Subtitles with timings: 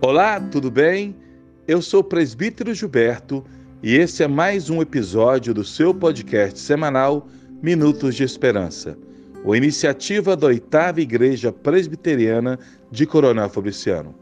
[0.00, 1.16] Olá, tudo bem?
[1.66, 3.44] Eu sou o presbítero Gilberto
[3.82, 7.26] e esse é mais um episódio do seu podcast semanal
[7.60, 8.96] Minutos de Esperança,
[9.42, 12.60] uma iniciativa da oitava Igreja Presbiteriana
[12.92, 14.14] de Coronel Fabriciano.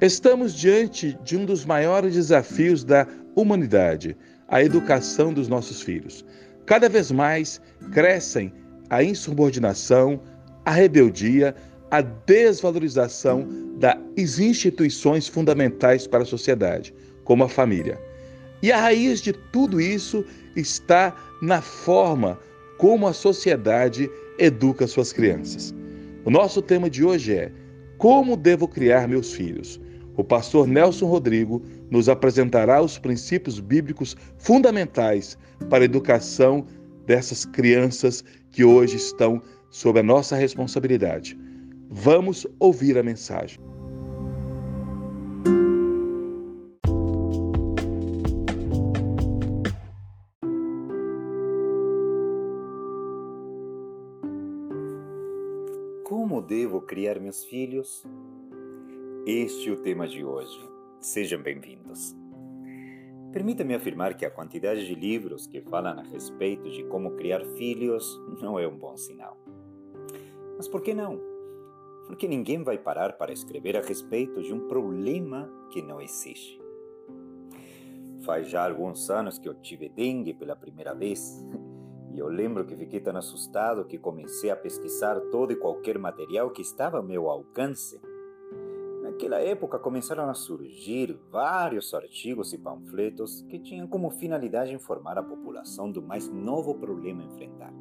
[0.00, 4.16] Estamos diante de um dos maiores desafios da humanidade,
[4.48, 6.24] a educação dos nossos filhos.
[6.64, 7.60] Cada vez mais
[7.92, 8.50] crescem
[8.88, 10.22] a insubordinação,
[10.64, 11.54] a rebeldia,
[11.90, 13.46] a desvalorização
[13.78, 18.00] das instituições fundamentais para a sociedade, como a família.
[18.62, 22.38] E a raiz de tudo isso está na forma
[22.78, 25.74] como a sociedade educa suas crianças.
[26.24, 27.52] O nosso tema de hoje é
[27.98, 29.80] Como devo criar meus filhos?
[30.16, 36.66] O pastor Nelson Rodrigo nos apresentará os princípios bíblicos fundamentais para a educação
[37.06, 41.38] dessas crianças que hoje estão sob a nossa responsabilidade.
[41.98, 43.58] Vamos ouvir a mensagem.
[56.04, 58.04] Como devo criar meus filhos?
[59.26, 60.60] Este é o tema de hoje.
[61.00, 62.14] Sejam bem-vindos.
[63.32, 68.20] Permita-me afirmar que a quantidade de livros que falam a respeito de como criar filhos
[68.42, 69.38] não é um bom sinal.
[70.58, 71.35] Mas por que não?
[72.06, 76.60] Porque ninguém vai parar para escrever a respeito de um problema que não existe.
[78.24, 81.44] Faz já alguns anos que eu tive dengue pela primeira vez
[82.12, 86.50] e eu lembro que fiquei tão assustado que comecei a pesquisar todo e qualquer material
[86.50, 88.00] que estava ao meu alcance
[89.16, 95.22] Naquela época começaram a surgir vários artigos e panfletos que tinham como finalidade informar a
[95.22, 97.72] população do mais novo problema a enfrentar.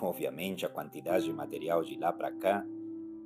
[0.00, 2.64] Obviamente, a quantidade de material de lá para cá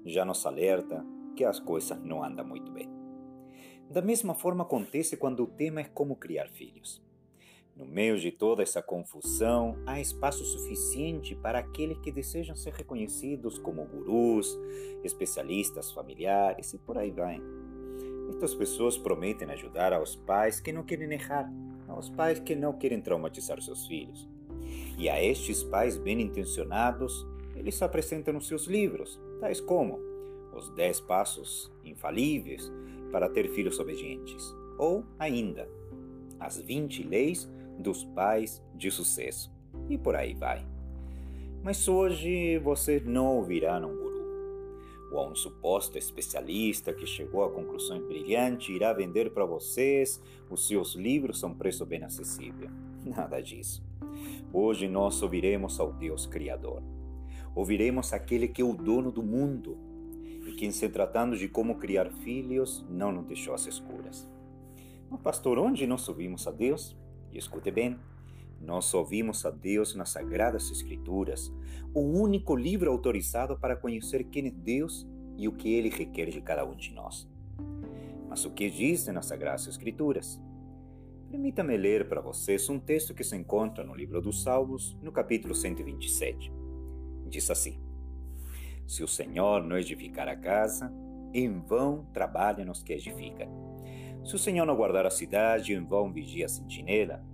[0.04, 1.04] já nos alerta
[1.36, 2.88] que as coisas não andam muito bem.
[3.90, 7.02] Da mesma forma acontece quando o tema é como criar filhos.
[7.76, 13.58] No meio de toda essa confusão, há espaço suficiente para aqueles que desejam ser reconhecidos
[13.58, 14.56] como gurus,
[15.02, 17.40] especialistas familiares e por aí vai.
[18.28, 21.52] Estas pessoas prometem ajudar aos pais que não querem errar,
[21.88, 24.28] aos pais que não querem traumatizar seus filhos.
[24.96, 27.26] E a estes pais bem intencionados,
[27.56, 30.00] eles apresentam os seus livros, tais como
[30.54, 32.72] Os 10 Passos Infalíveis
[33.12, 34.42] para ter filhos obedientes,
[34.78, 35.68] ou ainda
[36.40, 37.46] As 20 Leis
[37.78, 39.52] dos pais de sucesso.
[39.90, 40.66] E por aí vai.
[41.62, 44.14] Mas hoje você não ouvirá um guru
[45.12, 50.94] ou um suposto especialista que chegou a conclusões brilhantes irá vender para vocês os seus
[50.94, 52.70] livros a um preço bem acessível.
[53.04, 53.82] Nada disso.
[54.50, 56.93] Hoje nós ouviremos ao Deus Criador.
[57.54, 59.76] Ouviremos aquele que é o dono do mundo
[60.46, 64.28] e que, em se tratando de como criar filhos, não nos deixou às escuras.
[65.08, 66.96] Mas, pastor, onde nós ouvimos a Deus?
[67.32, 67.98] E escute bem,
[68.60, 71.52] nós ouvimos a Deus nas Sagradas Escrituras,
[71.92, 76.40] o único livro autorizado para conhecer quem é Deus e o que Ele requer de
[76.40, 77.28] cada um de nós.
[78.28, 80.40] Mas o que dizem nas Sagradas Escrituras?
[81.30, 85.54] Permita-me ler para vocês um texto que se encontra no livro dos Salmos, no capítulo
[85.54, 86.63] 127.
[87.34, 87.76] Diz assim:
[88.86, 90.92] Se o Senhor não edificar a casa,
[91.32, 93.48] em vão trabalham os que edificam.
[94.24, 97.24] Se o Senhor não guardar a cidade, em vão vigia a sentinela.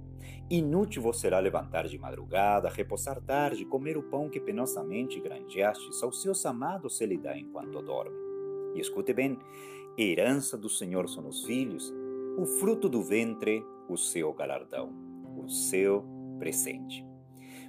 [0.48, 6.22] Inútil vos será levantar de madrugada, repousar tarde, comer o pão que penosamente granjeastes, aos
[6.22, 8.16] seus amados se lhe dá enquanto dorme.
[8.74, 9.38] E escute bem:
[9.98, 11.92] herança do Senhor são os filhos,
[12.38, 14.94] o fruto do ventre, o seu galardão,
[15.36, 16.02] o seu
[16.38, 17.06] presente.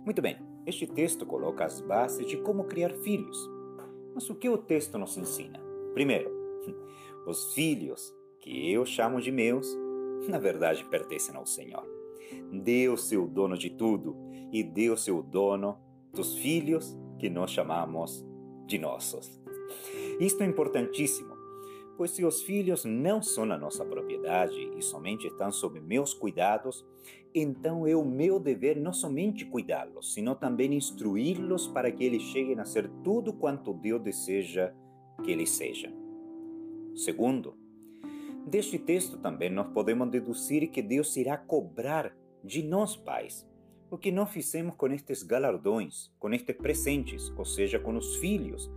[0.05, 3.49] Muito bem, este texto coloca as bases de como criar filhos.
[4.13, 5.59] Mas o que o texto nos ensina?
[5.93, 6.29] Primeiro,
[7.25, 9.67] os filhos que eu chamo de meus,
[10.27, 11.87] na verdade pertencem ao Senhor.
[12.51, 14.15] Deus é o dono de tudo
[14.51, 15.77] e Deus é o dono
[16.13, 18.25] dos filhos que nós chamamos
[18.65, 19.39] de nossos.
[20.19, 21.33] Isto é importantíssimo,
[21.97, 26.85] pois se os filhos não são a nossa propriedade e somente estão sob meus cuidados,
[27.33, 32.59] então é o meu dever não somente cuidá-los, sino também instruí-los para que eles cheguem
[32.59, 34.73] a ser tudo quanto Deus deseja
[35.23, 35.91] que eles sejam.
[36.95, 37.55] Segundo,
[38.45, 43.47] Deste texto também nós podemos deduzir que Deus irá cobrar de nós pais
[43.89, 48.69] o que nós fizemos com estes galardões, com estes presentes, ou seja, com os filhos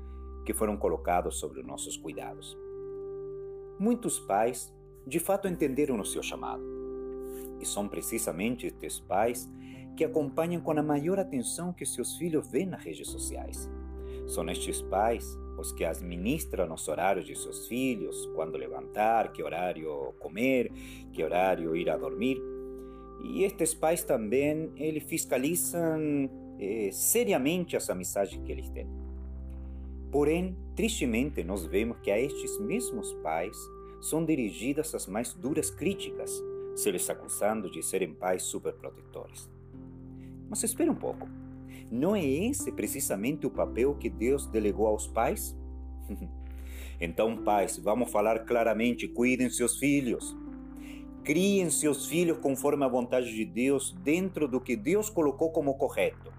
[0.45, 2.57] que foram colocados sobre os nossos cuidados.
[3.79, 4.73] Muitos pais
[5.07, 6.63] de fato entenderam o seu chamado,
[7.61, 9.51] e são precisamente estes pais
[9.97, 13.69] que acompanham com a maior atenção que seus filhos veem nas redes sociais.
[14.27, 20.15] São estes pais os que administram os horários de seus filhos, quando levantar, que horário
[20.19, 20.73] comer,
[21.13, 22.41] que horário ir a dormir.
[23.23, 26.29] E estes pais também eles fiscalizam
[26.59, 29.04] eh, seriamente as amizades que eles têm.
[30.15, 33.59] Porém, tristemente, nós vemos que a estes mesmos pais
[34.01, 36.41] são dirigidas as mais duras críticas,
[36.77, 39.51] se lhes acusando de serem pais superprotetores.
[40.49, 41.29] Mas espera um pouco.
[41.91, 45.59] Não é esse precisamente o papel que Deus delegou aos pais?
[47.01, 50.37] então, pais, vamos falar claramente: cuidem seus filhos.
[51.25, 56.33] Criem seus filhos conforme a vontade de Deus, dentro do que Deus colocou como correto,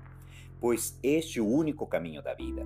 [0.62, 2.66] pois este é o único caminho da vida.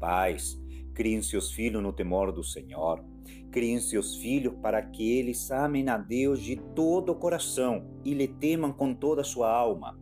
[0.00, 0.58] Pais,
[0.94, 3.04] criem seus filhos no temor do Senhor.
[3.52, 8.26] Criem seus filhos para que eles amem a Deus de todo o coração e lhe
[8.26, 9.96] temam com toda a sua alma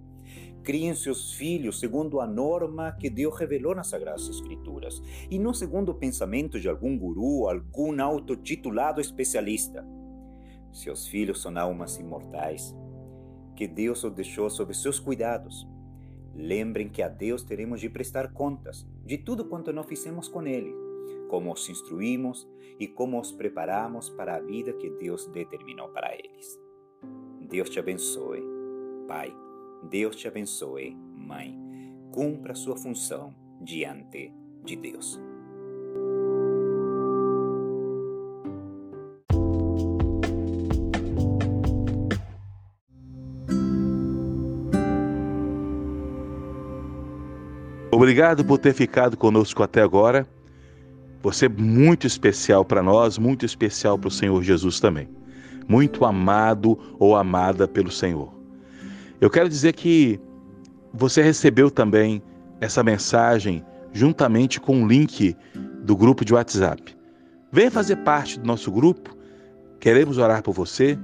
[0.69, 5.93] criem seus filhos segundo a norma que Deus revelou nas Sagradas Escrituras, e não segundo
[5.93, 9.83] o pensamento de algum guru, algum autotitulado especialista.
[10.71, 12.77] Seus filhos são almas imortais,
[13.57, 15.67] que Deus os deixou sob seus cuidados.
[16.39, 20.73] Lembrem que a Deus teremos de prestar contas de tudo quanto nós fizemos com Ele,
[21.29, 22.49] como os instruímos
[22.79, 26.59] e como os preparamos para a vida que Deus determinou para eles.
[27.41, 28.43] Deus te abençoe,
[29.07, 29.35] Pai
[29.83, 31.57] Deus te abençoe, mãe.
[32.13, 34.33] Cumpra sua função diante
[34.65, 35.21] de Deus.
[47.99, 50.25] Obrigado por ter ficado conosco até agora.
[51.21, 55.09] Você é muito especial para nós, muito especial para o Senhor Jesus também.
[55.67, 58.33] Muito amado ou amada pelo Senhor.
[59.21, 60.21] Eu quero dizer que
[60.95, 62.23] você recebeu também
[62.61, 65.37] essa mensagem juntamente com o link
[65.83, 66.97] do grupo de WhatsApp.
[67.51, 69.13] Venha fazer parte do nosso grupo.
[69.81, 70.97] Queremos orar por você.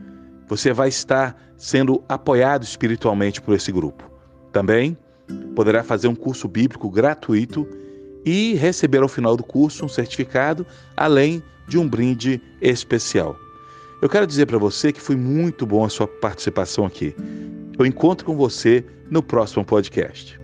[0.46, 4.08] Você vai estar sendo apoiado espiritualmente por esse grupo.
[4.52, 4.96] Também
[5.54, 7.66] poderá fazer um curso bíblico gratuito
[8.24, 10.66] e receber ao final do curso um certificado,
[10.96, 13.36] além de um brinde especial.
[14.02, 17.14] Eu quero dizer para você que foi muito bom a sua participação aqui.
[17.78, 20.43] Eu encontro com você no próximo podcast.